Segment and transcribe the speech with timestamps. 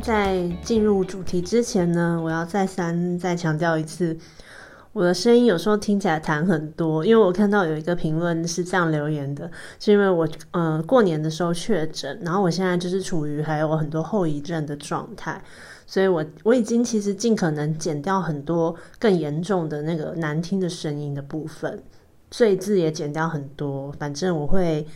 [0.00, 4.16] 在进入主题之前呢，我要再三再强调一次，
[4.92, 15.42] 我的声音有时候听起来痰很多，因为我看到有一个评论是这样留言的，是因为我呃过年的时候确诊，然后我现在就是处于还有很多后遗症的状态，
[15.86, 21.82] 所以我我已经其实尽可能减掉很多更严重的那个难听的声音的部分，
[22.30, 24.86] 赘字也减掉很多，反正我会。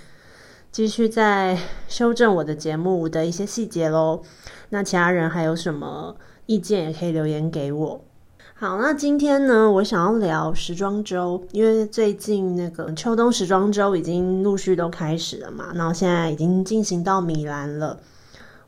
[0.78, 4.22] 继续在修正我的节目的一些细节喽。
[4.68, 6.14] 那其他人还有什么
[6.46, 8.00] 意见，也可以留言给我。
[8.54, 17.98] 好，那今天呢，我想要聊时装周，因为最近那个秋冬时装周已经陆续都开始了嘛，然后现在已经进行到米兰了。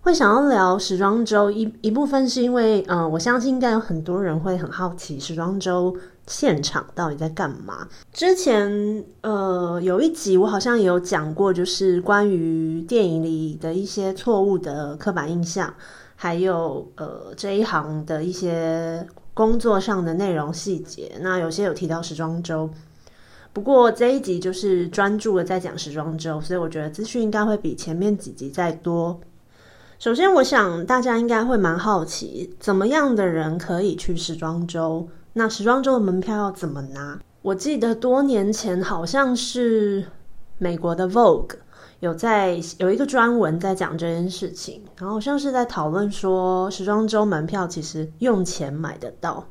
[0.02, 5.94] 会想要聊时装周一一部分是因为，嗯，我相信应该有很多人会很好奇时装周
[6.26, 7.86] 现场到底在干嘛。
[8.10, 15.72] 之前，呃，有一集我好像也有讲过，就是关于电影里的一些错误的刻板印象，
[16.16, 21.12] 还有呃这一行的一些工作上的内容细节。
[21.20, 22.70] 那有些有提到时装周，
[23.52, 29.20] 不过这一集就是专注的在讲时装周，所以我觉得资讯应该会比前面几集再多。
[30.00, 35.06] 首先，我想大家应该会蛮好奇，怎么样的人可以去时装周？
[35.34, 37.18] 那时装周的门票要怎么拿？
[37.42, 40.06] 我记得多年前好像是
[40.56, 41.56] 美国的 Vogue
[41.98, 49.48] 有在有一个专文在讲这件事情，然后像是在讨论说，时装周门票其实用钱买得到，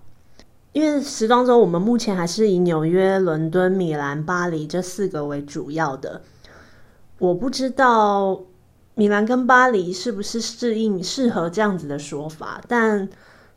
[0.72, 6.24] 因为时装周我们目前还是以纽约、伦敦、米兰、巴黎这四个为主要的，
[7.20, 8.42] 我不知道。
[9.00, 12.62] 米兰跟巴黎是不是适应适合这样子的说法？
[12.68, 13.08] 但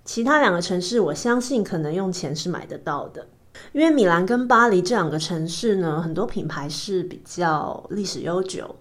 [0.04, 3.26] 其他两个城市，我相信可能用钱是买得到的。
[3.72, 8.76] 因为米兰跟巴黎这两个城市呢，很多品牌是比较历史悠久，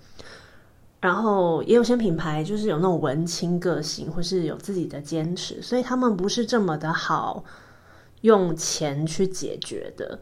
[0.99, 7.43] 然后也有些品牌就是有那种文青个性，或是有自己的坚持，所以他们不是这么的好
[8.21, 10.19] 用钱去解决的。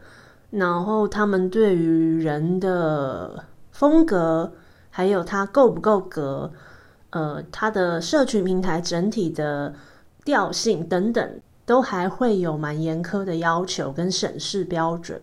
[0.48, 4.54] 然后他们对于人的风格。
[4.90, 6.52] 还有它够不够格，
[7.10, 9.74] 呃，它的社群平台整体的
[10.24, 15.20] 调性等等，都还会有蛮严苛的要求跟审视标准。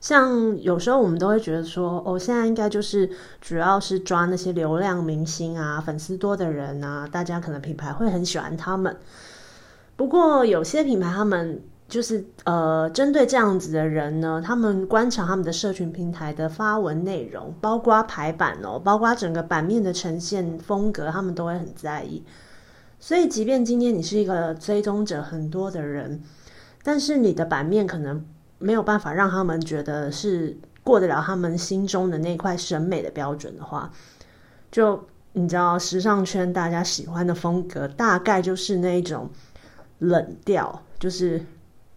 [0.00, 3.08] 像有时候我们都会觉得说，哦，现在应该就是
[3.40, 8.96] 主要是抓那些流量明星啊、粉丝多的人啊，大家可能品牌会很喜欢他们。
[9.96, 11.62] 不过有些品牌他们。
[11.88, 22.22] 就是呃，针对这样子的人呢，他们观察他们的社群平台的发文内容，包括排版哦，包括整个版面的呈现风格，他们都会很在意。
[23.00, 26.22] 所以，即便今天你是一个追踪者很多的人，
[26.82, 28.22] 但是你的版面可能
[28.58, 33.90] 没有办法让他们觉得是过得了他们心中的那块审美的标准的话，
[34.70, 39.30] 就你知道，时尚圈大家喜欢的风格，大概就是那种
[40.00, 41.42] 冷调，就是。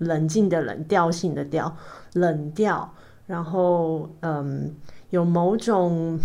[0.01, 1.75] 冷静的冷调性的调，
[2.13, 2.91] 冷调，
[3.27, 4.75] 然后嗯，
[5.11, 6.17] 有某种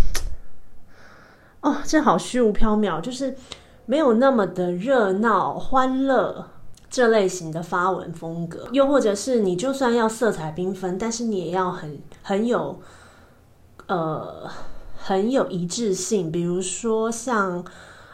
[1.60, 3.36] 哦，这好虚无缥缈，就是
[3.84, 6.48] 没有那么的热闹欢乐
[6.88, 12.80] 这类型的发文风格，又或者是你就算要色彩缤纷，但是你也要很很有
[13.88, 14.50] 呃
[14.96, 17.62] 很有一致性，比如说像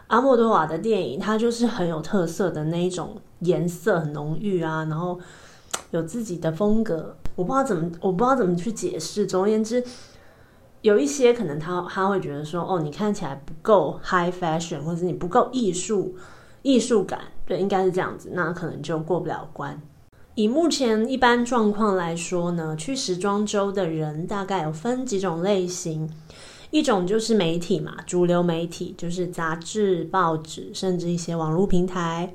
[0.09, 5.21] 阿莫多瓦的电影，它就是很有特色的那一种颜色很浓郁啊，然后。
[5.93, 9.27] 有自己的风格，我不知道怎么，我不知道怎么去解释。
[9.27, 9.83] 总而言之，
[10.81, 16.17] 有一些可能他他会觉得说，哦，你看起来不够 high fashion，或者你不够艺术
[16.63, 19.81] 艺术感，对，应该是这样子，那可能就过不了关。
[20.35, 26.11] 以目前一般状况来说呢，去时装周的人大概有分几种类型，
[26.71, 32.35] 一种就是媒体嘛，主流媒体就是杂志、报纸，甚至一些网络平台，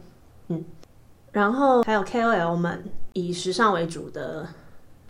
[0.50, 0.64] 嗯。
[1.32, 2.84] 然后还有 KOL 们
[3.18, 4.48] 以时尚为主的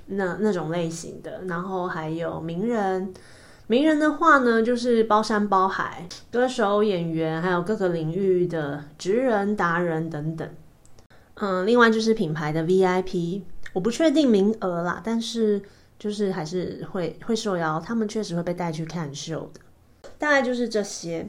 [0.06, 3.14] 那那种类型的，然后还有名人，
[3.68, 10.50] 名人的话呢，就是包山包海，歌手、演员，还有各个领域的职人、达人等等。
[11.36, 13.42] 嗯，另外就是品牌的 VIP，
[13.74, 15.62] 我不确定名额啦，但是
[16.00, 19.60] 就是还是会会受邀，他们确实会被带去看秀的。
[20.18, 21.28] 大概就是这些。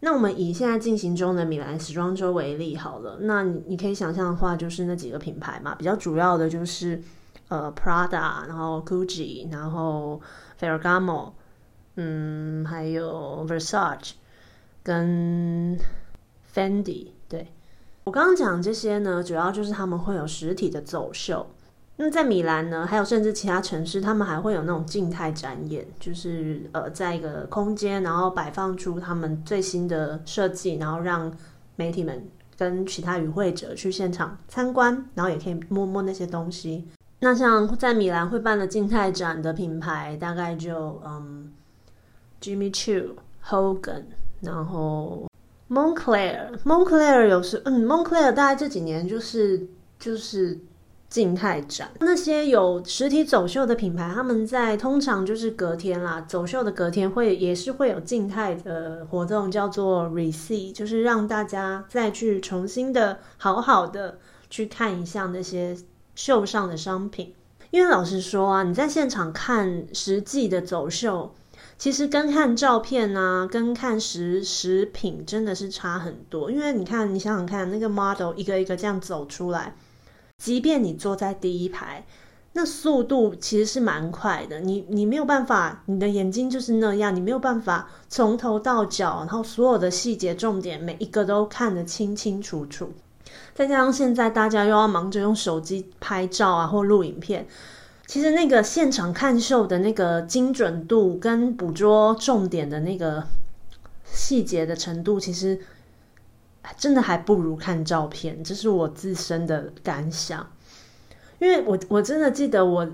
[0.00, 7.02] 那我们以现在进行中的米兰时装周为例好了，那你你可以想象的话，就是那几个品牌嘛，比较主要的就是
[7.48, 10.20] 呃 Prada，然后 Gucci，然后
[10.60, 11.32] Ferragamo，
[11.96, 14.12] 嗯，还有 Versace
[14.82, 15.76] 跟
[16.54, 17.08] Fendi。
[17.28, 17.52] 对
[18.04, 21.46] 我刚刚讲这些呢，主要就是他们会有实体的走秀。
[22.00, 31.36] 那在米兰呢，还有甚至其他城市，他们还会有那种静态展演，就是呃，在一个空间，然后摆放出他们最新的设计，然后让
[31.74, 32.24] 媒体们
[32.56, 36.86] 跟其他与会者去现场参观，然后也可以摸摸那些东西。
[37.18, 41.52] 那像在米兰会办的静态展的品牌，大概就嗯
[42.40, 43.08] ，Jimmy Choo、
[43.44, 44.04] Hogan，
[44.40, 45.28] 然后
[45.68, 49.66] Moncler，Moncler 有时嗯，Moncler 大概这几年就是
[49.98, 50.56] 就是
[51.10, 51.90] 静态展。
[52.00, 64.18] 那些有实体走秀的品牌，他们在通常就是隔天啦，走秀的隔天会也是会有静态的活动，叫做 Receive，就是让大家再去重新的好好的
[64.48, 65.76] 去看一下那些。
[66.18, 67.32] 秀上的商品，
[67.70, 71.32] 因为老实说啊，你在现场看实际的走秀，
[71.78, 76.50] 其实跟看照片啊，跟看实食品真的是差很多。
[76.50, 79.76] 因为你看，你想想看，那个 model 一个一个这样走出来，
[80.42, 82.06] 即便你坐在第一排，
[82.52, 84.60] 那速度其实是蛮快的。
[84.60, 92.92] 你你没有办法，你的眼睛就是那样，你没有办法从头到脚，然后所有的细节重点每一个都看得清清楚楚。
[93.52, 97.46] 再加上现在大家又要忙着用手机拍照啊，或录影片，
[98.06, 103.24] 其实那个现场看秀的那个精准度跟捕捉重点的那个
[104.04, 105.60] 细节的程度，其实
[106.76, 108.42] 真的还不如看照片。
[108.42, 110.50] 这是我自身的感想，
[111.38, 112.88] 因为我我真的记得我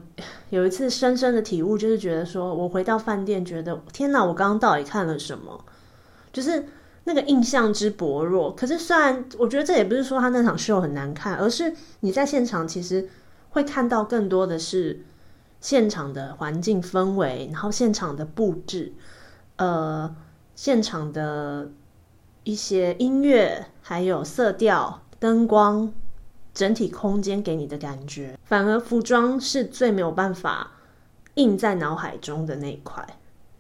[0.50, 5.64] 有一次深深的体悟，就是觉得说我回到饭店，觉得天哪，我刚刚到底看了什么？
[6.32, 6.66] 就是。
[7.06, 11.70] 那个印象之薄弱，可是虽然我觉得这也不是说他那场秀很难看，而是
[12.00, 13.06] 你在现场其实
[13.50, 15.04] 会看到更多的是
[15.60, 18.94] 现场的环境氛围，然后现场的布置，
[19.56, 20.16] 呃，
[20.54, 21.68] 现场的
[22.44, 25.92] 一些音乐，还有色调、灯光，
[26.54, 30.72] 整体空间给你的感觉，反而服装是最没有办法
[31.34, 33.04] 印在脑海中的那一块，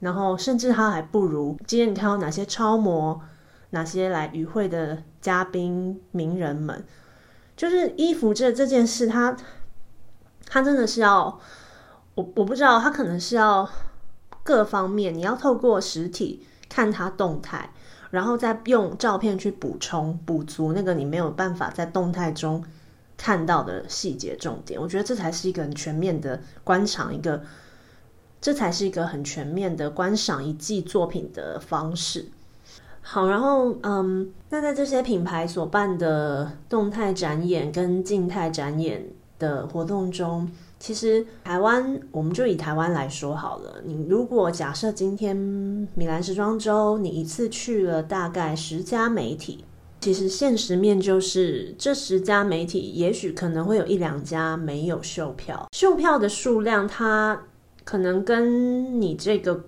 [0.00, 3.20] 然后甚至它还不如今天你看到哪些超模。
[3.70, 6.84] 哪些来与会的嘉宾名人们，
[7.56, 9.36] 就是衣服这这件事，他
[10.46, 11.40] 他真的是要
[12.14, 13.68] 我我不知道，他可能是要
[14.44, 17.72] 各方面，你要透过实体看它动态，
[18.14, 22.64] 然后再用照片去补充补足那个你没有办法在动态中
[23.16, 24.80] 看到的细节重点。
[24.80, 27.42] 我觉得这才是一个很全面的观赏，一个
[28.40, 32.26] 这才是一个很全面的观赏一季作品的方式。
[33.02, 39.08] 好，然后嗯，那在这些品牌所办的动态展演跟静态展演
[39.38, 43.80] 的活动中，其实台湾，我们就以台湾来说好了。
[43.84, 45.34] 你如果假设今天
[45.94, 49.64] 米兰时装周，你一次去了大概十家媒体，
[50.00, 57.42] 其实现实面就是这十家媒体，也许可能会有一两家没有售票，售票的数量，它
[57.84, 59.64] 可能跟你这个。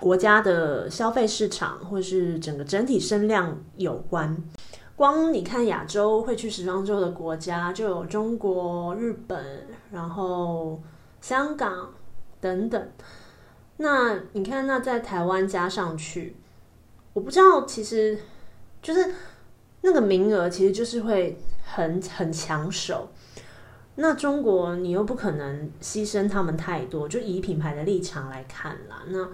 [0.00, 4.36] 国家的消费市场，或是整个整体声量有关。
[4.98, 10.82] 光你看亚洲会去时装周的国家，就有中国、日本，然后
[11.20, 11.94] 香港
[12.40, 12.90] 等等。
[13.76, 16.34] 那你看，那在台湾加上去，
[17.12, 18.18] 我不知道，其实
[18.82, 19.14] 就是
[19.82, 23.08] 那个名额，其实就是会很很抢手。
[23.94, 29.04] 那中国，你又不可能牺牲他们太多，就以品牌的立场来看啦。
[29.06, 29.28] 那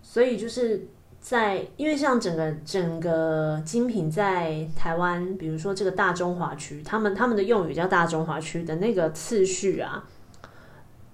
[0.00, 0.86] 所以就是
[1.28, 10.08] 在，因为像整个整个精品在台湾，比如说这个大中华区，他们他们的用语叫大中华区的那个次序啊，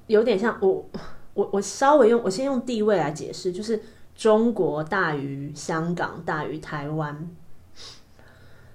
[0.09, 0.87] 有点像我
[1.33, 3.81] 我我稍微用我先用地位来解释，就是
[4.14, 7.31] 中国大于香港大于台湾，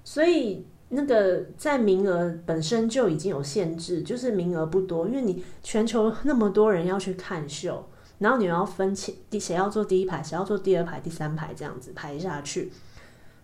[0.03, 7.87] 所以那个在名额本身就已经有限制，就是名额不多，因为你全球那么多人要去看秀。
[8.19, 12.71] 然后你要分清第谁要坐第一排，谁要坐第二排、第三排这样子排下去。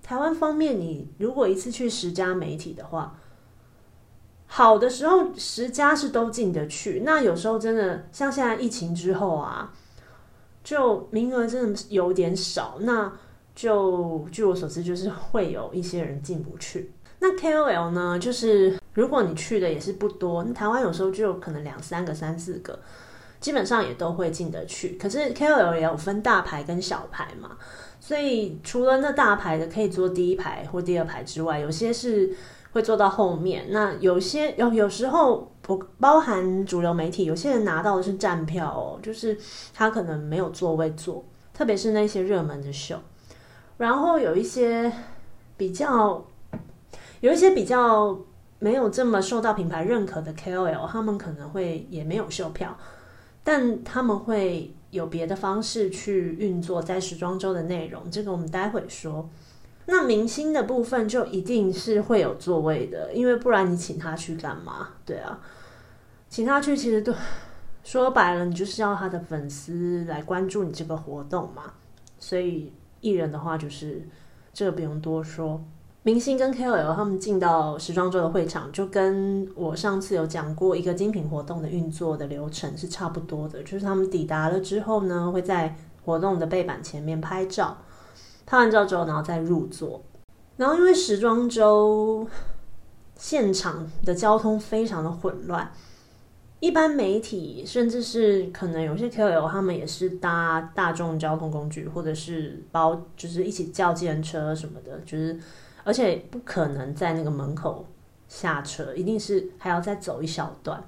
[0.02, 3.18] 台湾方面，你如果一次去十家媒体的话，
[4.48, 7.04] 好的时候十家是都进得去。
[7.06, 9.72] 那有时候真的像现在疫情之后啊，
[10.64, 12.78] 就名额真的有点少。
[12.82, 13.14] 那
[13.56, 16.92] 就据我所知，就是会有一些人进不去。
[17.20, 22.80] 那 KOL 呢，就是如果你去的也是不多，台湾有时候就可能两三个、三四个。
[23.44, 27.58] 基本上也都会进得去，可是 KOL 也有分大牌跟小牌嘛，
[28.00, 32.34] 所以除了那大牌的可以坐第一排或第二排之外，有些是
[32.72, 33.66] 会坐到后面。
[33.72, 39.38] 那有些有有时候不包含主流媒体，有些人拿到的是站票哦，就是
[39.74, 42.98] 他可能没有座位坐，特别是那些热门的秀。
[43.76, 44.90] 然后有一些
[45.58, 46.26] 比较
[47.20, 48.18] 有一些比较
[48.60, 52.78] 没有这么受到品牌认可的 KOL，他们可能会也没有售票。
[53.44, 59.30] 但他们会有别的方式去运作在时装周的内容，这个我们待会说。
[59.86, 64.90] 那明星的部分就一定是会有座位的，因为不然你请他去干嘛？
[65.06, 65.40] 对啊，
[66.30, 67.14] 请他去其实都
[67.84, 71.74] 说白了，你就是要他的粉丝来关注你这个活动嘛。
[72.18, 72.72] 所以
[73.02, 74.08] 艺人的话就是
[74.54, 75.62] 这个不用多说。
[76.06, 87.78] 明星跟 KOL 他们进到时装周的会场，就跟我上次有讲过一个精品活动的运作的流程是差不多的，就是他们抵达了之后呢，会在活动的背板前面拍照，
[88.46, 90.04] 拍完照之后，然后再入座。
[90.58, 92.28] 然后因为时装周
[93.16, 95.72] 现场的交通非常的混乱。
[96.60, 105.38] 一般媒体，甚至是可能有些 KOL，他们也是搭大众交通工具，或者是包，就是一起叫计程车什么的，就是
[105.84, 107.86] 而且不可能在那个门口
[108.28, 110.84] 下车，一定是还要再走一小段。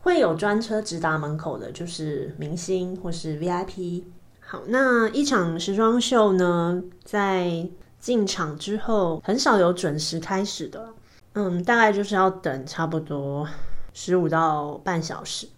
[0.00, 4.04] 会有专车直达门口的，就是明星或是 VIP。
[4.40, 7.68] 好，那一场时装秀呢，在
[7.98, 10.90] 进场之后，很少有准时开始的，
[11.34, 13.48] 嗯，大概就是要等差不多。
[13.92, 15.48] 十五到半小时，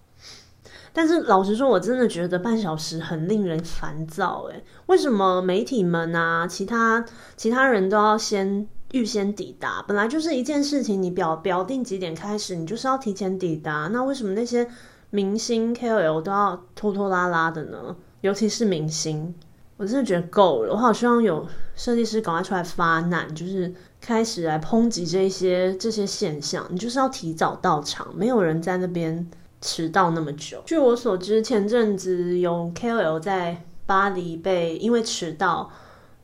[0.99, 4.49] 但是老实说，我真的觉得半小时很令人烦躁。
[4.51, 7.05] 诶，为什么媒体们啊，其他
[7.37, 9.81] 其他人都要先预先抵达？
[9.87, 13.89] 本来就是一件事情，你表表定几点开始，你就是要提前抵达。
[13.93, 14.67] 那为什么那些
[15.11, 17.95] 明星 KOL 都要拖拖拉拉的呢？
[18.23, 19.33] 尤其是明星，
[19.77, 20.73] 我真的觉得够了。
[20.73, 23.73] 我好希望有设计师赶快出来发难，就是。
[24.01, 29.29] 开始来抨击这些这些现象，你就是要提早到场，没有人在那边
[29.61, 30.63] 迟到那么久。
[30.67, 35.71] 据我所知，前阵子有 KOL 在巴黎被因为迟到，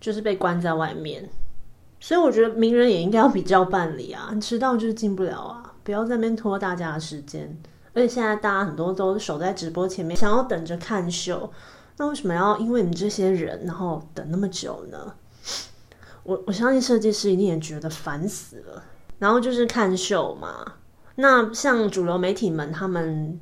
[0.01, 1.29] 就是被关在外面。
[2.01, 7.57] 所以我觉得名人也应该要比较办理啊，迟到就是进不了啊，不要在那边拖大家的时间。
[7.95, 11.51] 而且现在大家很多都守在直播前面，想要等着看秀，
[11.97, 15.15] 那为什么要因为你这些人，然后等那么久呢？
[16.25, 18.83] 我我相信设计师一定也觉得烦死了。
[19.19, 20.75] 然后就是看秀嘛，
[21.17, 23.39] 那像主流媒体们，他们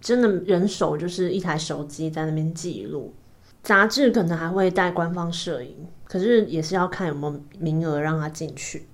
[0.00, 3.14] 真的人手就是一台手机在那边记录。
[3.62, 8.86] 杂志可能还会带官方摄影，可是也是要看有没有名额让他进去。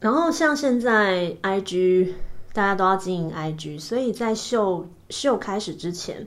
[0.00, 2.12] 然后像现在 IG
[2.52, 6.26] 大家都要经营 IG，所以在秀秀开始之前，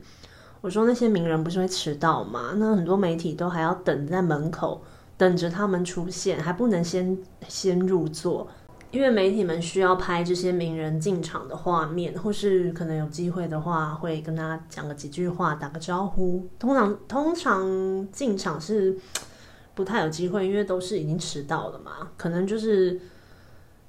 [0.62, 2.54] 我说那些名人不是会迟到吗？
[2.56, 4.82] 那很多媒体都还要等在门口。
[5.18, 8.48] 等着他们出现，还不能先先入座，
[8.92, 16.48] 因为媒体们需要拍这些名人进场的画面，或是可能有机会的话，会跟他讲个几句话，打个招呼。
[16.58, 18.98] 通常通常进场是
[19.76, 23.00] 不太有机会，因为都是已经迟到了嘛，可能就是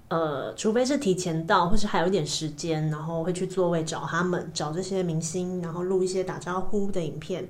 [0.09, 7.49] 呃，除非是提前到，或是还有一点时间，然后会去座位找他们，找这些明星，然后录一些打招呼的影片。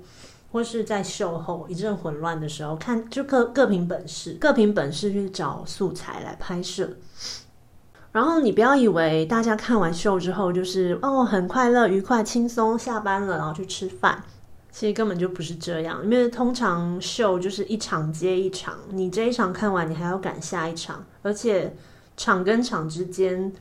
[0.51, 6.97] 或是在秀后一阵混乱的时候，看就各各凭本事，各凭本事去找素材来拍摄。
[8.11, 14.25] 然后你不要以为大家看完秀之后就是哦很快乐、愉快、轻松，下班了然后去吃饭，
[14.73, 16.03] 其实根本就不是这样。
[16.03, 21.77] 因为通常秀就是一场接一场，你这一场看完，你还要赶下一场，而且
[22.17, 23.53] 场跟场之间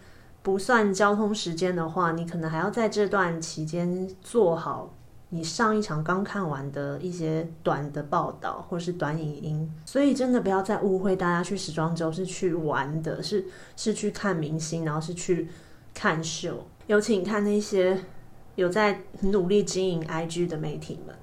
[0.41, 4.93] 不算交通时间的话，你可能还要在这段期间做好。
[5.29, 15.49] 你上一场刚看完的一些短的报道或是短影音，所以真的不要再误会大家去时装周是去玩的，是是去看明星，然后是去
[15.93, 16.65] 看秀。
[16.87, 17.99] 有请看那些
[18.55, 21.13] 有在努力经营 IG 的媒体们，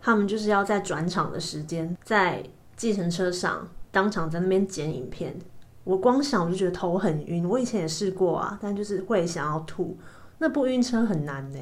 [0.00, 2.42] 他们就是要在转场的时间，在
[2.76, 5.36] 计程车上当场在那边剪影片。
[5.84, 9.98] 我光想我就觉得头很晕，我以前也试过啊，但就是会想要吐。
[10.38, 11.58] 那不晕车很难呢，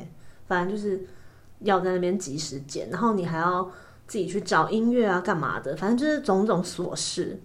[0.47, 1.04] 反正就是。
[1.61, 3.71] 要在那边及时剪，然后你还要
[4.07, 5.76] 自己去找音乐啊，干嘛的？
[5.76, 7.40] 反正就是种种琐事。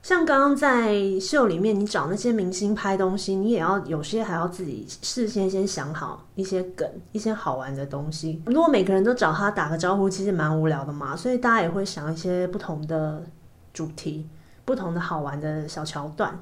[0.00, 8.40] 像刚刚在秀里面，你找那些明星拍东西，你也要有些还要自己事先先想好一些梗、一些好玩的东西。
[8.46, 11.16] 如果每个人都找他打个招呼，其实蛮无聊的嘛。
[11.16, 13.22] 所以大家也会想一些不同的
[13.74, 14.26] 主题、
[14.64, 16.32] 不同的好玩的小桥段。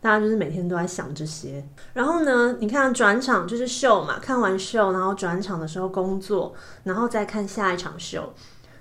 [0.00, 6.54] 大家就是每天都在想这些，然后呢，你看转场就是秀嘛，看完秀，然后转场的时候工作，
[6.84, 8.32] 然后再看下一场秀，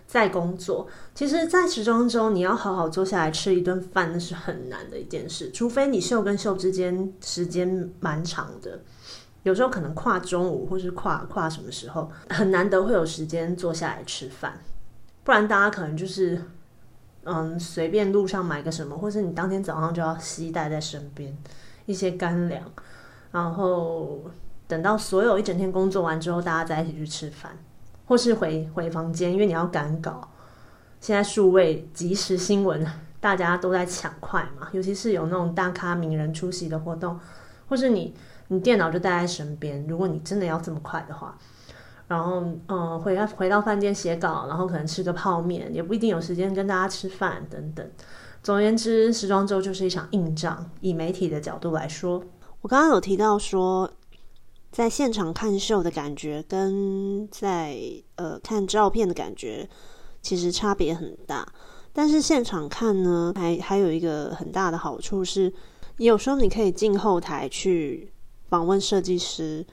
[0.05, 0.87] 再工作。
[1.15, 5.51] 其实，在时装周，你要好好坐下来吃一顿饭，那是很难的一件事。
[5.51, 8.79] 除非你秀跟秀之间时间蛮长的，
[9.43, 14.59] 有时候可能跨中午，或是跨跨什么时候，很难得会有时间坐下来吃饭，
[15.23, 16.41] 不然大家可能就是。
[17.27, 21.37] 嗯，随便路上买个什么，或是你当天早上就要携带在身边
[21.85, 22.63] 一些干粮，
[23.31, 24.21] 然后
[24.67, 27.51] 等到所有一整天工作完之后，大家再一起去吃饭，
[28.05, 30.29] 或是回回房间，因为你要赶稿。
[30.99, 32.85] 现在数位即时新闻
[33.19, 37.19] 大家都在抢快嘛，尤其是有那种大咖名人出席的活动，
[37.67, 38.15] 或是你
[38.47, 41.37] 你电脑就带在身边，如果你真的要这么快的话，
[42.07, 47.85] 然后嗯，回回到饭店写稿，然后可能吃个泡面，也不一定有时间跟大家吃饭等等。
[48.41, 50.69] 总而言之，时装周就是一场硬仗。
[50.79, 52.23] 以媒体的角度来说，
[52.61, 53.91] 我刚刚有提到说，
[54.71, 57.77] 在现场看秀的感觉跟在
[58.15, 59.67] 呃看照片的感觉
[60.21, 61.45] 其实差别很大。
[61.91, 65.51] 但是现场看呢，还还有一个很大的好处是，
[65.97, 68.13] 有时候你可以进后台去
[68.47, 69.65] 访问设计师，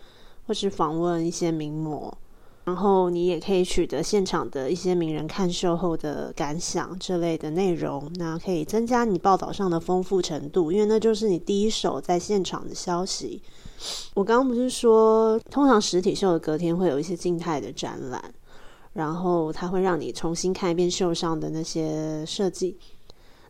[0.48, 2.18] 或是访问一些名模。
[2.64, 13.42] 然后你也可以取得现场的一些名人看秀后的感想这类的内容，那可以增加你报道上的丰富程度，因为那就是你第一手在现场的消息。
[14.14, 18.32] 我刚刚不是说，通常实体秀的隔天会有一些静态的展览，
[18.94, 22.78] 然后它会让你重新看一遍秀上的那些设计。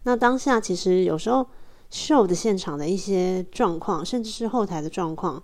[0.02, 1.46] 那当下其实有时候
[1.88, 5.40] 秀的现场的一些状况，甚至是后台的状况，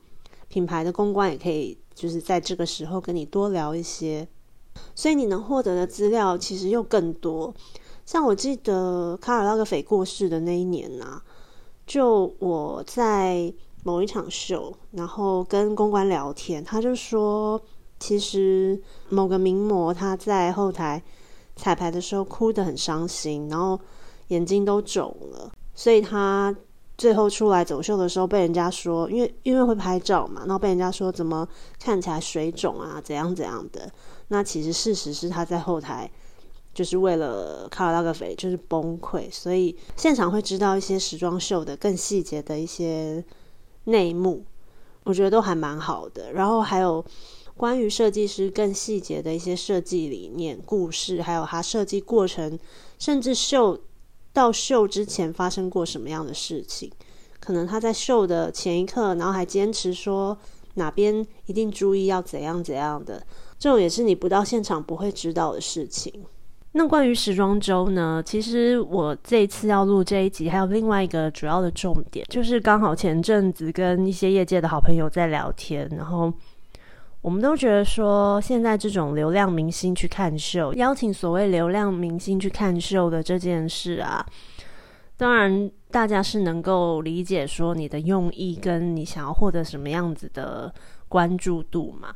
[0.49, 1.79] 品牌的公关也可以。
[2.01, 4.27] 就是在这个时候跟你多聊一些，
[4.95, 7.55] 所以你能获得的资料其实又更多。
[8.07, 11.21] 像我记得卡尔拉格斐过世的那一年呐，
[11.87, 13.53] 就我在
[13.85, 17.61] 某一场秀，然后跟公关聊天，他就说，
[17.99, 18.81] 其实
[19.11, 21.03] 某个名模他在后台
[21.55, 23.79] 彩排的时候哭得很伤心，然后
[24.29, 26.57] 眼睛都肿了，所以他。
[27.01, 31.49] 最后出来走秀的时候，被人家说，因为因为会拍照嘛，然后被人家说怎么
[31.83, 33.91] 看起来水肿啊，怎样怎样的。
[34.29, 36.11] 那其实事实是他在后台
[36.75, 43.25] 就是为了卡尔拉格菲就是崩溃，所以现场会知道一些时装秀的更细节的一些
[43.85, 44.45] 内幕，
[45.05, 46.35] 我觉得都还蛮好的。
[46.35, 47.03] 然后还有
[47.57, 52.59] 关于设计师更细节的一些设计理念、故事，还有他设计过程，
[52.99, 53.81] 甚至秀。
[54.33, 56.91] 到秀之前发生过什么样的事情？
[57.41, 60.37] 可能他在秀的前一刻，然后还坚持说
[60.75, 63.25] 哪边一定注意要怎样怎样的，
[63.59, 66.13] 这种也是你不到现场不会知道的事情。
[66.73, 68.23] 那关于时装周呢？
[68.25, 76.33] 其实我这次要录这一集，还有另外一个主要的重点，就是刚好前阵子跟一些业界的好朋友在聊天，然后。
[77.23, 84.25] 我们都觉得说，现在这种流量明星去看秀，邀请所谓流量明星去看秀的这件事啊，
[85.19, 90.73] 当然大家是能够理解说你的用意跟你想要获得什么样子的
[91.09, 92.15] 关注度嘛。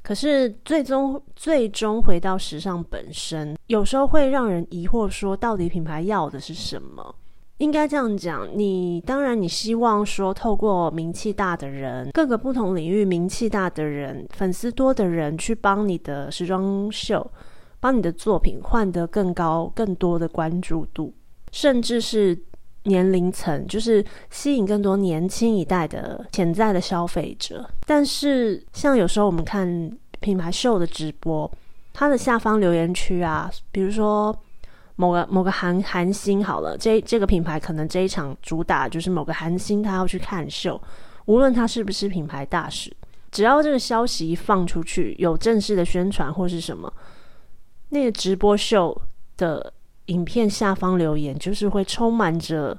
[0.00, 7.14] 可是最终最终回到时尚本身，有时候会让人疑惑说，到底品牌要的是什么？
[7.58, 17.28] 应该这样讲，你当然你希望说，透过名气大的人，各个不同领域名气大的人，粉丝多的人，去帮你的时装秀，
[17.80, 21.12] 帮你的作品换得更高、更多的关注度，
[21.50, 22.38] 甚至是
[22.84, 27.68] 年龄层，就是吸引更多年轻一代的潜在的消费者。
[27.84, 29.90] 但是，像有时候我们看
[30.20, 31.50] 品牌秀的直播，
[31.92, 34.32] 它的下方留言区啊，比如说。
[35.00, 40.80] 某个某个韩韩星好了，这这个品牌可能这一场主打就是某个韩星他要去看秀，
[41.26, 42.92] 无论他是不是品牌大使，
[43.30, 46.92] 只要这个消息一放出去，有正式的宣传或是什么，
[47.90, 49.00] 那个直播秀
[49.36, 49.72] 的
[50.06, 52.76] 影片下方留言就是会充满着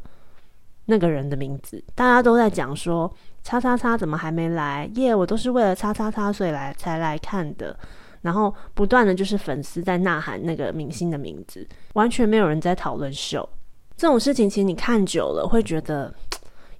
[0.87, 3.09] 那个人的名字，大家都在讲说
[3.45, 4.91] 叉叉叉怎么还没来？
[4.95, 7.73] 耶，我都是为了叉叉叉所以来才来看的。
[8.21, 13.47] 然后不断的就是粉丝在呐喊那个明星的名字，完全没有人在讨论秀
[13.95, 14.49] 这种事情。
[14.49, 16.13] 其实你看久了会觉得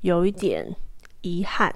[0.02, 0.75] 有一点
[1.21, 1.73] 遗憾。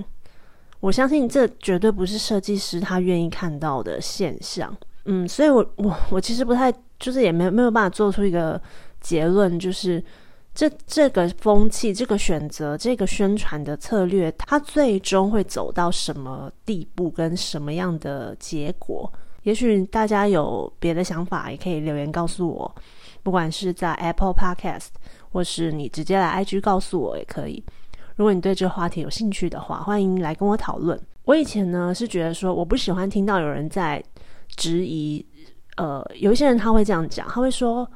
[0.79, 4.75] 我相信这绝对不是设计师他愿意看到的现象。
[5.05, 8.61] 嗯，所以我我我其实不太就是也没没有办法做出一个
[8.99, 10.03] 结论，就是
[10.53, 19.11] 这这个风气、这个选择、这个宣传的策略，它最终会走到什么地步，跟什么样的结果？
[19.43, 22.75] 也许大家有别的想法，也可以留言告诉我，
[23.21, 24.87] 不管是在 Apple Podcast，
[25.31, 27.63] 或是你直接来 IG 告诉我也可以。
[28.15, 30.99] 如果你对这个话题有兴趣的话，欢迎来跟我讨论。
[31.25, 34.01] 我以前呢是觉得说，我不喜欢听到有人在
[34.55, 35.25] 质疑，
[35.77, 37.89] 呃，有一些人他会这样讲，他会说，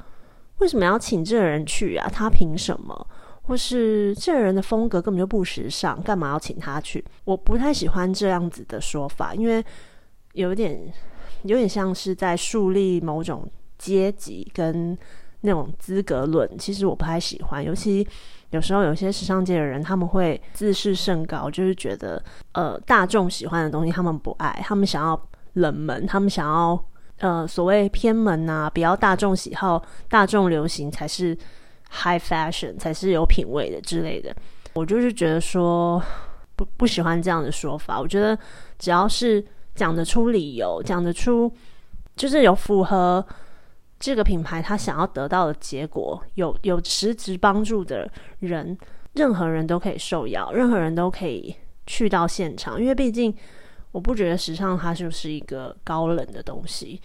[0.57, 2.09] 为什么要请这个人去啊？
[2.11, 3.07] 他凭什么？
[3.43, 7.05] 或是这个人的风格根本就不时尚，干嘛要请他去？
[7.23, 9.63] 我不太喜欢这样子的说法，因为
[10.33, 10.91] 有点。
[11.43, 14.97] 有点像是在树立某种阶级跟
[15.41, 17.63] 那种资格论，其实我不太喜欢。
[17.63, 18.05] 尤其
[18.49, 22.21] 有时候有些时尚界的人，他们会自视甚高，就是觉得
[22.53, 25.21] 呃大众喜欢的东西他们不爱，他们想要
[25.53, 26.83] 冷门，他们想要
[27.19, 31.37] 呃所谓偏门啊，比较大众喜好、大众流行才是
[31.91, 34.35] high fashion，才是有品味的之类的。
[34.73, 36.01] 我就是觉得说
[36.55, 37.99] 不不喜欢这样的说法。
[37.99, 38.37] 我觉得
[38.79, 39.43] 只要是
[39.77, 41.49] 讲得出理由，讲得出
[42.15, 43.25] 就是有符合
[43.99, 48.75] 这个品牌他想要得到的结果，有有实质帮助的人，
[49.13, 52.81] 任何人都可以受邀，任何人都可以去到现场。
[52.81, 53.33] 因为毕竟
[53.91, 56.99] 我不觉得时尚它就是一个高冷的东西，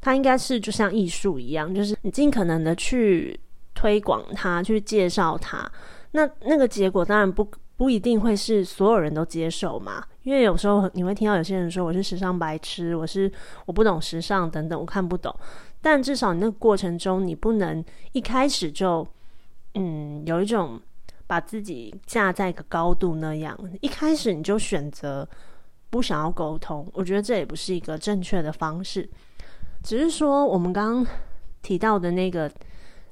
[0.00, 3.38] 它应该是就像艺术一样，就是你尽可能的去
[3.72, 5.70] 推广它，去介绍它。
[6.10, 13.30] 那那个结果当然不不一定会是所有人都接受嘛，因为有时候你会听到有些人说我是时尚白痴，我是
[13.66, 15.34] 我不懂时尚等等，我看不懂。
[15.82, 19.06] 但至少你那个过程中，你不能一开始就
[19.74, 20.80] 嗯有一种
[21.26, 25.28] 把自己架在一个高度那样，一开始你就选择
[25.90, 29.08] 不想要沟通，我觉得这也不是一个正确的方式。
[29.82, 31.06] 只是说我们刚刚
[31.60, 32.50] 提到的那个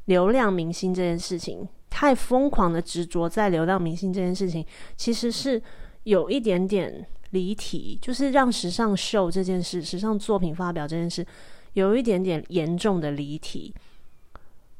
[0.06, 1.68] 流量明星这件事情。
[1.94, 5.62] 太疯狂的执着在流量明星这件事情，其实是
[6.02, 11.24] 有一点点离题，就是让时尚秀这件事、时尚作品发表这件事，
[11.74, 13.72] 有一点点严重的离题。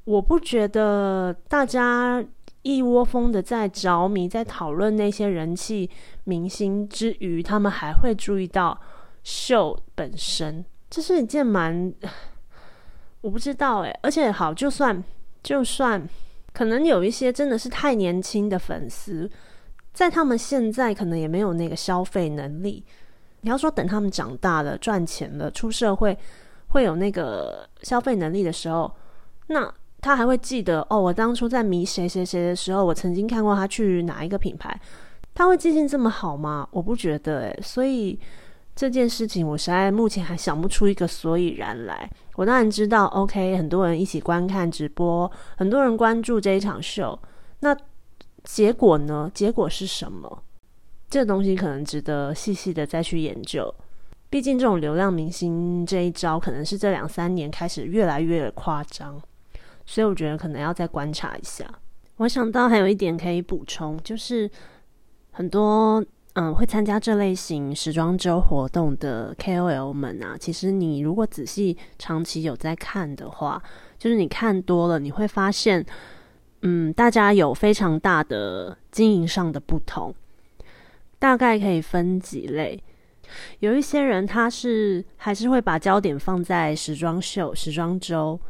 [0.03, 2.23] 我不觉得大家
[2.63, 5.89] 一窝蜂的在着迷，在讨论那些人气
[6.25, 8.77] 明星之余，他们还会注意到
[9.23, 11.95] 秀本身，这是一件蛮……
[13.21, 15.01] 我不知道诶，而且好，就算
[15.45, 16.09] 就算。
[16.55, 19.31] 可能有一些真的是太年轻的粉丝，
[19.93, 22.83] 在他们现在可能也没有那个消费能力。
[23.43, 26.17] 你要说等他们长大了、赚钱了、出社会，
[26.69, 28.91] 会有那个消费能力的时候，
[29.49, 34.81] 那他还会记得哦，我当初在迷谁谁谁的时候，我曾经看过他去哪一个品牌，
[35.35, 36.67] 他会记性这么好吗？
[36.71, 38.19] 我不觉得诶，所以。
[38.77, 42.11] 这件事情，我实在目前还想不出一个所以然来。
[42.37, 47.19] 我当然知道，OK，很多人一起观看直播，很多人关注这一场秀。
[47.61, 47.77] 那
[48.43, 49.31] 结果呢？
[49.33, 50.43] 结果是什么？
[51.09, 53.73] 这东西可能值得细细的再去研究。
[54.29, 59.21] 毕竟，这种流量明星这一招，可能是这两三年开始越来越夸张，
[59.87, 61.65] 所以我觉得可能要再观察一下。
[62.17, 64.51] 我想到还有一点可以补充，就是
[65.31, 66.05] 很多。
[66.35, 73.63] 嗯，会参加这类型时装周活动的 KOL 们啊，其实你如果仔细长期有在看的话，
[73.97, 75.87] 就是你看多了，你会发现，
[76.63, 80.13] 嗯，大家有非常大的经营上的不同，
[81.21, 82.83] 大概可以分几类。
[83.61, 88.41] 有一些人他是还是会把焦点放在时装秀、时装周，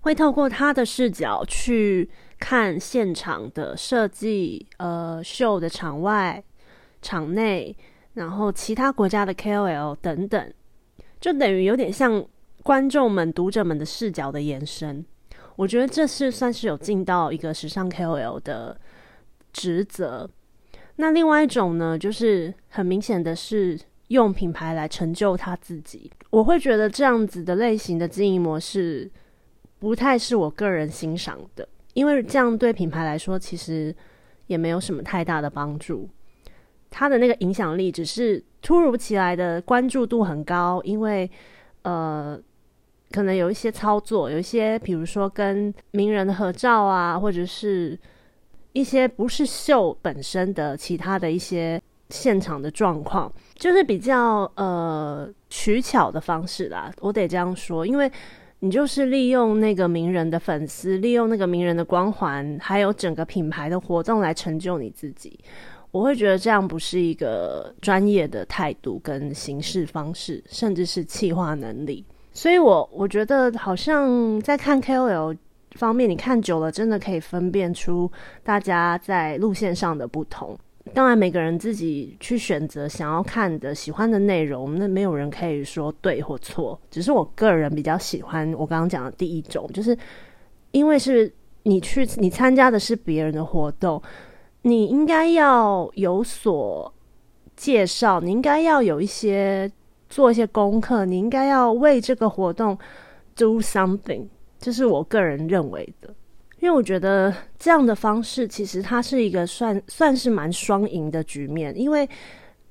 [0.00, 6.42] 会透过他的视角去看现场的设计，呃，秀的场外。
[7.04, 7.76] 场内，
[8.14, 10.52] 然后其他国家的 KOL 等等，
[11.20, 12.24] 就等于有点像
[12.62, 15.04] 观众们、读者们的视角的延伸。
[15.56, 18.80] 我觉得这是算是有尽到一个时尚 KOL 的
[19.52, 20.28] 职责。
[20.96, 26.10] 那另外一种呢，就是很明显的是用品牌来成就他自己。
[26.30, 29.10] 我会觉得这样子的类型的经营模式
[29.78, 33.94] 不太是我个人欣赏的，因为这样对品牌来说其实
[34.46, 36.08] 也没有什么太大的帮助。
[36.96, 41.28] 他的那个影响力只是突如其来的关注度很高，因为
[41.82, 42.40] 呃，
[43.10, 47.98] 可能有一些操作，有一些比如说跟名人的合照啊，或者是
[48.72, 56.92] 一些不是秀本身的其他的一些现场的状况，就是比较呃取巧的方式啦。
[57.00, 58.08] 我得这样说，因为
[58.60, 65.38] 你就是利用那个名人的粉丝，利用那个名人的光环，还有整个品牌的活动来成就你自己。
[65.94, 72.04] 我会觉得这样不是一个专业的态度跟行事方式，甚至是企划能力。
[72.32, 75.36] 所以，我我觉得好像在看 KOL
[75.76, 78.10] 方面，你看久了，真的可以分辨出
[78.42, 80.58] 大家在路线上的不同。
[80.92, 86.76] 当然，每个人自己去选择想要看的、喜欢的内容，那没有人可以说对或错。
[86.90, 89.96] 只是我个人比较喜欢我刚刚讲的第一种，就是
[90.72, 94.02] 因为是你去你参加的是别人的活动。
[94.66, 96.90] 你应该要有所
[97.54, 99.70] 介绍，你应该要有一些
[100.08, 102.76] 做一些功课，你应该要为这个活动
[103.36, 104.26] do something，
[104.58, 106.08] 这是我个人认为的。
[106.60, 111.78] 因为我觉得这样的方式其实它是一个算算是蛮双赢的局面。
[111.78, 112.08] 因为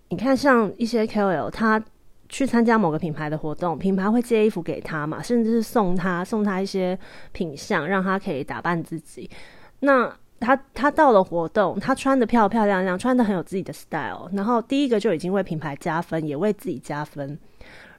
[0.09, 1.79] 你看，像一些 KOL，他
[2.27, 6.97] 去参加某个品牌的活动，品牌会借衣服给他嘛，甚至是送他送他一些
[7.33, 9.29] 品相，让他可以打扮自己。
[9.81, 10.11] 那
[10.43, 17.39] 他他到了活动，他穿的漂漂亮亮，穿的很有自己的 style，然后第一个就已经为品牌加分，也为自己加分。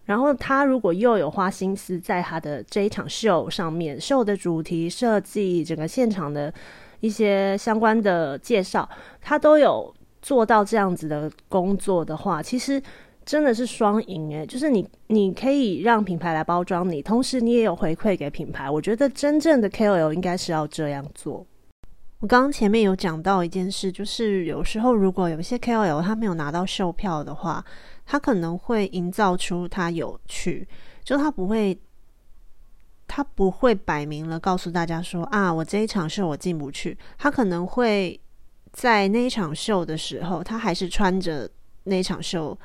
[0.05, 6.53] 然后他如果又有花心思在他的这一场秀上面，秀的主题设计、整个现场的
[7.01, 8.87] 一些相关的介绍，
[9.23, 12.83] 他都有做到这样子的工作的话，其实
[13.25, 18.69] 真的是双赢诶，就是你你可以让品牌来包装你，同时你也有回馈给品牌。
[18.69, 21.47] 我觉得真正的 KOL 应该是要这样做。
[22.25, 27.63] 我刚刚前面有讲到一件事，就是有时候如果有一些 KOL 他没有拿到售票的话，
[28.07, 30.67] 他可能会营造出他有趣，
[31.03, 31.79] 就他不会，
[33.07, 36.97] 他不会摆明了告诉大家说啊，我这一场秀我进不去。
[37.19, 38.19] 他可能会
[38.73, 41.47] 在那一场秀的时候，他还是穿着
[41.83, 42.59] 那一场秀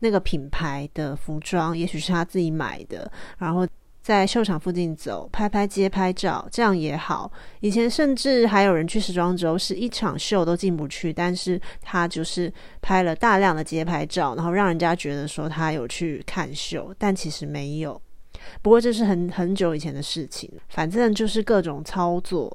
[0.00, 3.64] 那个品牌的服装，也许是他自己买的，然后。
[4.04, 7.32] 在秀场附近走，拍拍街拍照，这样也好。
[7.60, 17.98] 以前甚至还有人去时装周，是一场秀都进不去，但是他就是拍了大量的街拍照，然后让人家觉得说他有去看秀，但其实没有。
[18.60, 22.54] 不过这是很很久以前的事情，反正就是各种操作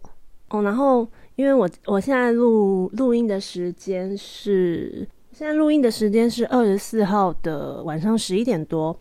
[0.49, 0.61] 哦。
[0.61, 8.95] 然后因为我我现在录录音的时间是现在录音的时间是二十四号的晚上十一点多。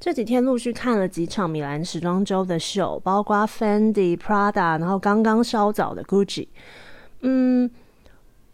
[0.00, 6.46] 这几天陆续看了几场米兰时装周的秀，包括 Fendi、Prada，然后刚刚稍早的 Gucci。
[7.22, 7.68] 嗯，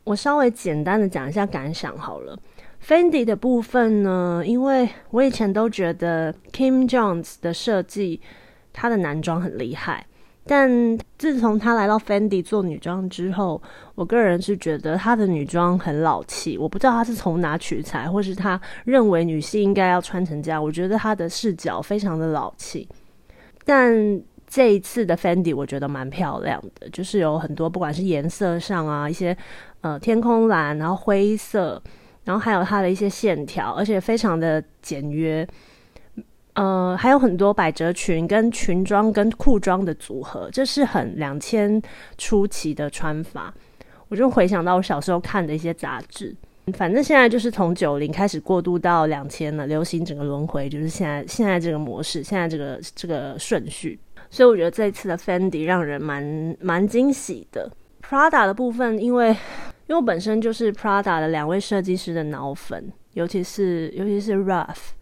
[0.05, 2.39] 我稍微简单的讲一下感想好了。
[2.83, 8.23] Fendi 的部分呢，因为我以前都觉得 Kim Jones 的设计，
[8.73, 10.07] 他的男装很厉害。
[10.47, 13.61] 但自从她来到 Fendi 做女装之后，
[13.95, 16.59] 我个人是觉得她的女装很老气。
[16.59, 20.63] 我不知道她是从哪取材，或是她认为女性应该要穿成这样。
[20.63, 22.87] 我觉得她的视角非常的老气。
[23.65, 29.35] 但这一次的 Fendi 我觉得蛮漂亮的，就是有很多不管是颜色上啊，一些
[29.81, 31.83] 呃天空蓝，然后灰色，
[32.25, 35.49] 然后还有它的一些线条，而且非常的简约。
[36.55, 41.83] 呃，还有很多百褶裙跟裙装跟裤装的组合，这是很两千
[42.17, 43.53] 初期的穿法。
[44.09, 46.33] 我就回想到我小时候看的一些杂志，
[46.75, 53.99] 反正现在就是从九零开始过渡到两千了，流行整个轮回就是现在现在这个模式，现在这个这个顺序。
[54.31, 57.69] 所以我觉得这次的 Fendi 让人蛮蛮惊喜的。
[58.01, 59.37] Prada 的部分，因为因
[59.89, 64.93] 为我本身就是 Prada 的两位设计师的脑粉，尤其是尤其是 Ralph。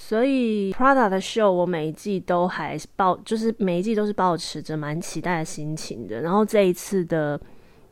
[0.00, 6.20] 所以 Prada 的秀，我每一季都还抱，就是每一季都是保持着蛮期待的心情的。
[6.20, 7.38] 然后这一次的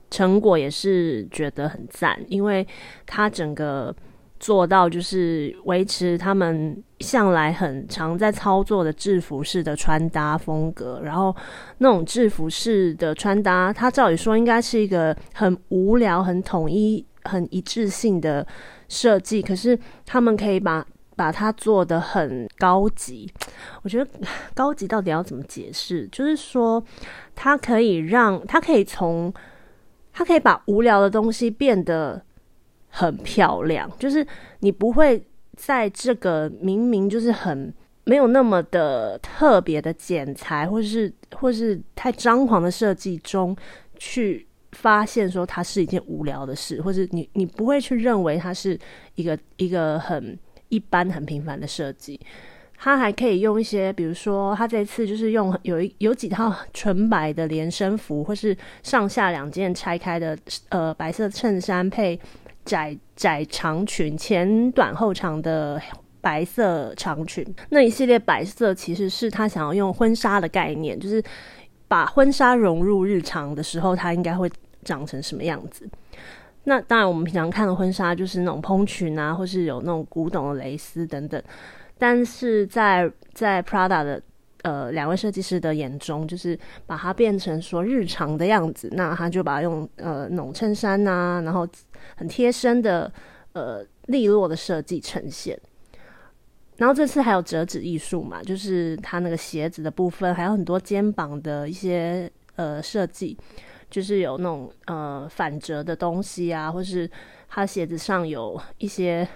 [0.09, 2.65] 成果也是觉得很赞，因为
[3.07, 3.95] 它整个
[4.39, 11.01] 做到就是维持他们向来很常在操作的制服式的穿搭风格。
[11.03, 11.35] 然后
[11.79, 18.47] 那种制服式的穿搭，它照理说应该是一个很无聊、很统一、很一致性的
[18.89, 20.87] 设计，可是他们可以把
[21.17, 23.27] 把它做的很高级，
[23.83, 24.11] 我觉得
[24.55, 26.07] 高级到底要怎么解释？
[26.09, 26.83] 就是说，
[27.35, 29.33] 它可以让它可以从
[30.13, 32.23] 它可以把无聊的东西变得
[32.91, 34.25] 很漂亮，就是
[34.61, 35.27] 你不会
[35.57, 37.73] 在这个明明就是很
[38.05, 43.57] 没有那么的特别的剪裁，或是或是太张狂的设计中
[43.97, 48.79] 去发现说它是一件无聊的事，或者你你不会去认为它是
[49.15, 50.39] 一个一个很。
[50.69, 52.21] 一般很平凡的设计，
[52.77, 60.37] 他还可以用一些，比如说，他这次就是用有一有几套纯白的连身服，或是上下两件拆开的
[60.69, 62.19] 呃白色衬衫配
[62.65, 65.81] 窄窄长裙，前短后长的
[66.21, 67.47] 白色长裙。
[67.71, 71.23] 那一系列白色其实是他想要用婚纱的概念，就是
[71.89, 74.51] 把婚纱融入日常的时候，它应该会
[74.83, 75.89] 长成什么样子。
[76.69, 81.41] 那当然，我们平常看的婚纱就是那种蓬裙啊，或是有那种古董的蕾丝等等。
[81.97, 84.21] 但是在在 Prada 的
[84.63, 88.89] 呃两位设计师的眼中，就是把它变成说日常的样子。
[88.93, 91.67] 那他就把它用呃那种衬衫呐，然后
[92.17, 93.11] 很贴身的
[93.53, 95.57] 呃利落的设计呈现。
[96.79, 103.39] 然后这次还有折纸艺术嘛，就是它那个鞋子的部分，还有很多肩膀的一些呃设计。
[103.97, 107.11] 就是有那种呃反折的东西啊，或是
[107.49, 109.27] 他鞋子上有一些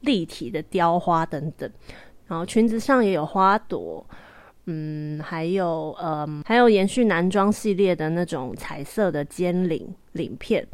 [0.00, 1.70] 立体的雕花等等，
[2.26, 4.06] 然后裙子上也有花朵，
[4.66, 10.68] 嗯，还有呃还有延续男装系列的那种彩色的尖领领片。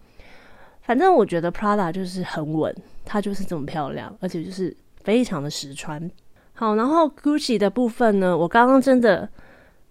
[0.83, 6.11] 反正我觉得 Prada 就是很稳，它就是这么漂亮，而且就是非常的实穿。
[6.55, 9.29] 好，然后 Gucci 的部分呢，我刚刚真的。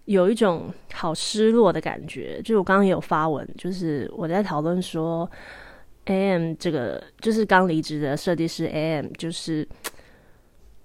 [0.08, 5.30] 有一种好失落的感觉，就我刚刚也有发文，就是我在讨论说
[6.06, 9.68] ，A M 这个就是刚离职的设计师 A M，就是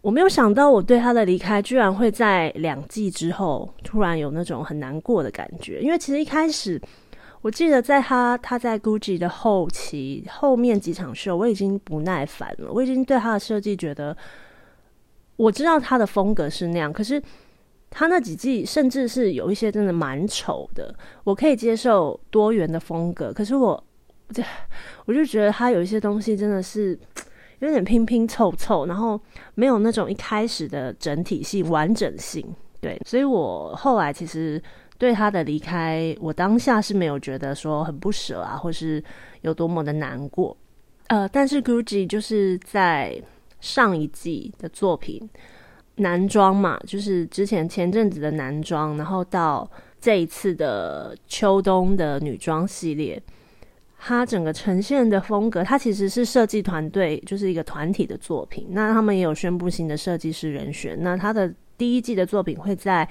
[0.01, 5.81] 我没有想到，我对他的离开居然会在两季之后突然有那种很难过的感觉。
[5.81, 6.83] 因为其实一开始，
[7.43, 12.73] 我记得在他他在 Gucci 的后期后面几场秀，我已经不耐烦了。
[12.73, 14.17] 我已经对他的设计觉得，
[15.37, 17.23] 我知道他的风格是那样，可是
[17.93, 20.93] 他那几季甚至是有一些真的蛮丑的。
[21.23, 23.85] 我可以接受多元的风格，可是我
[24.31, 24.43] 这
[25.05, 26.99] 我就觉得他有一些东西真的是。
[27.61, 29.21] 有点拼拼凑凑，然后
[29.55, 32.45] 没有那种一开始的整体性、完整性。
[32.81, 34.61] 对，所以我后来其实
[34.99, 39.01] 对他的离开，我当下是没有觉得说很不舍啊，或是
[39.43, 40.57] 有多么的难过。
[41.07, 43.23] 呃，但是 Gucci 就是在
[43.61, 45.31] 上一季的作品
[45.97, 53.23] 男装嘛，就是之前前阵子的男装，然后到这一次的秋冬的女装系列。
[54.05, 58.67] 它整个呈现的风格，它其实是设计团队就是一个团体的作品。
[58.71, 60.99] 那他们也有宣布新的设计师人选。
[61.03, 63.09] 那他的第一季的作品会在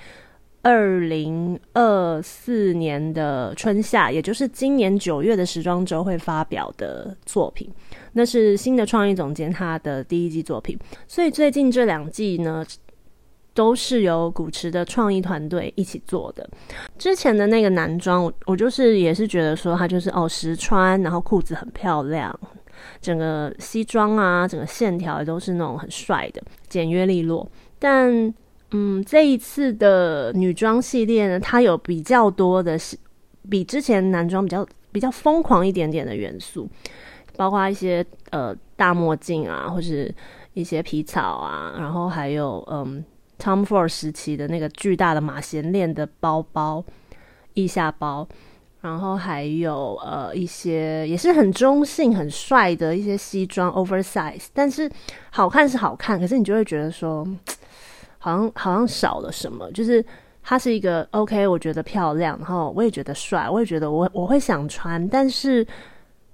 [0.64, 7.70] 二零二四年的春夏，也就是今年九月的时装周会发表的作品。
[8.14, 10.78] 那是新的创意总监他的第一季作品。
[11.08, 12.66] 所以最近这两季呢？
[13.54, 16.50] 都是由古驰的创意团队一起做的。
[16.98, 22.34] 之前的那个男装，我我就是也是觉得说，他就是哦实穿，然后裤子很漂亮，
[23.02, 27.46] 整个西装啊，整个线条也都是那种很帅的，简约利落。
[27.78, 28.34] 但
[28.72, 32.98] 嗯，这一次的女装系列呢，它有比较多的是
[33.50, 36.70] 比之前男装比较比较疯狂一点点的元素，
[37.42, 40.14] 包括一些呃大墨镜啊，或是
[40.54, 43.04] 一些皮草啊，然后还有嗯。
[43.44, 46.86] Tom Ford 时期的那个巨大的马衔链的包包、
[47.56, 48.28] 腋下包，
[48.82, 54.88] 然后还有呃一些也是很中性、很帅的一些西装 oversize，但是
[55.32, 57.28] 好看是好看，可是你就会觉得说，
[58.20, 59.72] 好像好像少了什么。
[59.72, 60.06] 就是
[60.44, 65.08] 它是一个 OK，我觉得漂亮，然后我也觉得帅，我也觉得我我会想穿。
[65.08, 65.66] 但是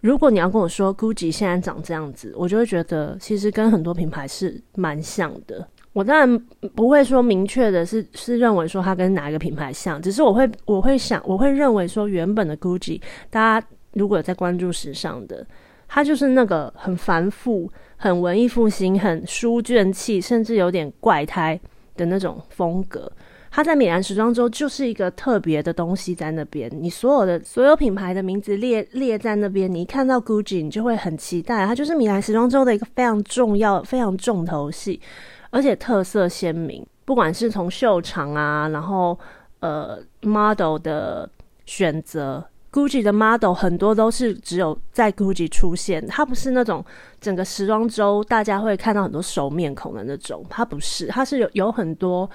[0.01, 5.67] 如果你要跟我说 Gucci 现在长这样子，我就会觉得其实跟很多品牌是蛮像的。
[5.93, 6.39] 我当然
[6.75, 15.43] 不会说明确的是是认为说它跟哪一个品牌像，只是我会我会想我会认为说原本的 Gucci，大家如果有在关注时尚的，
[15.87, 21.59] 它就是那个很繁复、很文艺复兴、很书卷气，甚至有点怪胎
[21.95, 23.11] 的那种风格。
[23.57, 35.01] 它在米兰时装周就是一个特别的东西在那边，你所有的所有品牌的名字列列在那边，你一看到 Gucci，你就会很期待，它就是米兰时装周的一个非常重要、非常重头戏。
[35.49, 39.17] 而且特色鲜明，不管是从秀场啊，然后
[39.61, 41.27] 呃 model 的
[41.65, 46.85] 选择，Gucci 的 model 很多都是只有在 Gucci 出现，它不是那种
[47.19, 52.29] 整个时装周大家会看到很多熟面孔的那种，它不是，它是有有很多。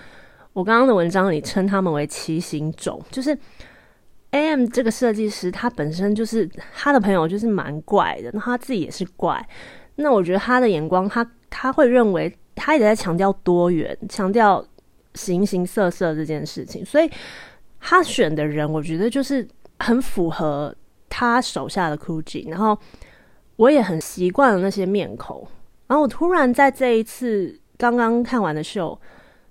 [0.52, 3.36] 我刚刚的文章里称他们为骑行种，就是
[4.30, 9.46] AM 这个设计师他本身就是他的朋友就是蛮怪的，那他自己也是怪，
[9.96, 12.36] 那我觉得他的眼光，他他会认为。
[12.54, 14.62] 他一直在强调多元，强调
[15.14, 17.10] 形形色色这件事情，所以
[17.80, 20.72] 他选的人，我觉得就是很符合
[21.08, 22.50] 他手下的 Gucci。
[22.50, 22.78] 然后
[23.56, 25.48] 我也很习惯了那些面孔。
[25.86, 29.00] 然后我突然在这一次刚刚看完的秀，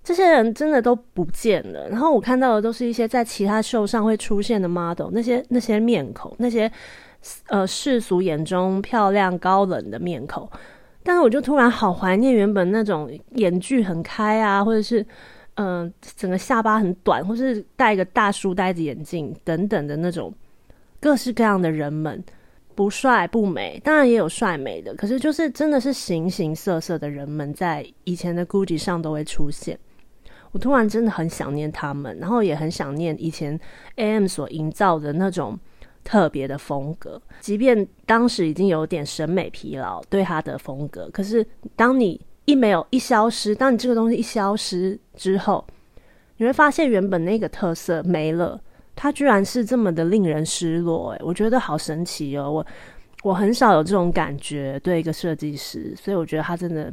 [0.04, 1.88] 这些人真的都不见了。
[1.90, 6.72] 然后我看到的都是一些在其他秀上会出现的 model，那些那些面孔，那些
[7.48, 10.50] 呃世俗眼中漂亮高冷的面孔。
[11.04, 15.06] 但是我就突然好怀念原本那种眼距很开啊，或者是
[15.56, 20.34] 嗯整个下巴很短，或是戴个大书呆子眼镜等等的那种
[21.00, 22.24] 各式各样的人们，
[22.76, 29.78] 不帅不美，当然也有帅美的，可是就是真的是形形色色的人们在以前的 GUCCI 上都会出现。
[30.52, 33.60] 我突然真的很想念他们，然后也很想念以前
[33.96, 35.60] AM 所营造的那种。
[36.04, 41.46] 特别的风格，即便当时已经有点审美疲劳，对他的风格，可是
[41.76, 45.64] 当你一没有一消失，当你这个东西一消失之后，
[46.38, 48.60] 你会发现原本那个特色没了，
[48.96, 51.12] 它居然是这么的令人失落。
[51.12, 52.52] 诶，我觉得好神奇哦！
[52.52, 52.66] 我
[53.22, 56.92] 我很少有这种感觉对一个设计师，所以我觉得他真的，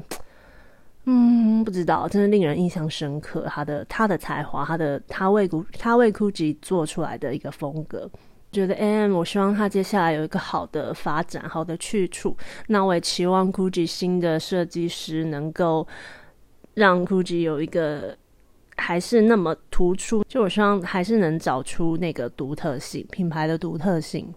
[1.11, 3.47] 嗯，不知道，真的令人印象深刻。
[3.49, 8.11] 他的他的才华，他的他为古他为 GUCCI 做出来的一个风格。
[8.53, 12.37] 觉得 AM，我希望他接下来有一个好的发展，好的去处。
[12.67, 15.89] 那我也期望 GUCCI 新的设计师能够
[16.75, 18.15] 让 GUCCI 有一个
[18.77, 20.23] 还是那么突出。
[20.25, 24.35] 就我希望还是能找出那个独特性，品牌的独特性。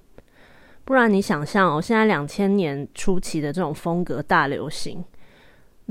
[0.85, 5.03] 不然你想象哦，现在两千年初期的这种风格大流行，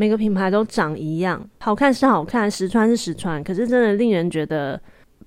[0.01, 4.81] 每个品牌都长一样，好看是好看，实穿是实穿，可是真的令人觉得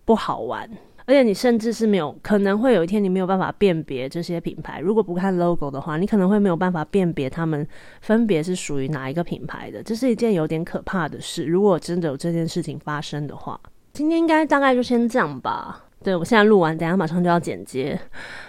[0.03, 0.67] 不好玩。
[1.05, 7.67] 而且你甚至是没有可能会有一天你没有办法辨别这些品牌，如果不看 logo 的话，你可能会没有办法辨别他们
[8.01, 11.45] 分别是属于哪一个品牌的，这是一件有点可怕的事。
[11.45, 13.59] 如果真的有这件事情发生的话，
[13.91, 15.86] 今天应该大概就先这样吧。
[16.03, 17.99] 对我现在录完，等下马上就要剪接，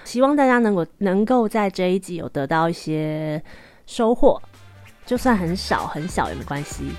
[0.04, 3.42] 希望大家能够能够在这一集有得到一些
[3.84, 4.40] 收获，
[5.06, 6.92] 就算很少很小也没关系。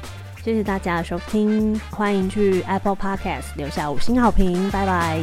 [0.43, 5.19] 谢谢大家的收听，欢迎去 Apple Podcast 留下五星好评，拜拜。